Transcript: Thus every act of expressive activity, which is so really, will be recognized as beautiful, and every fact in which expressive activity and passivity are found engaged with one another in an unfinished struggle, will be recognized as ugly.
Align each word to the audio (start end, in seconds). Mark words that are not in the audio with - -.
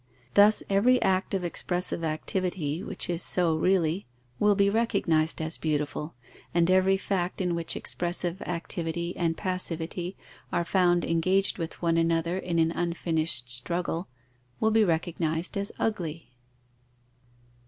Thus 0.33 0.63
every 0.67 0.99
act 1.03 1.35
of 1.35 1.43
expressive 1.43 2.03
activity, 2.03 2.81
which 2.81 3.07
is 3.07 3.21
so 3.21 3.55
really, 3.55 4.07
will 4.39 4.55
be 4.55 4.67
recognized 4.67 5.39
as 5.39 5.59
beautiful, 5.59 6.15
and 6.55 6.71
every 6.71 6.97
fact 6.97 7.39
in 7.39 7.53
which 7.53 7.75
expressive 7.75 8.41
activity 8.41 9.15
and 9.15 9.37
passivity 9.37 10.17
are 10.51 10.65
found 10.65 11.05
engaged 11.05 11.59
with 11.59 11.83
one 11.83 11.97
another 11.97 12.39
in 12.39 12.57
an 12.57 12.71
unfinished 12.71 13.47
struggle, 13.51 14.07
will 14.59 14.71
be 14.71 14.83
recognized 14.83 15.55
as 15.55 15.71
ugly. 15.77 16.31